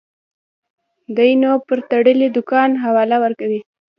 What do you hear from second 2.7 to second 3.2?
حواله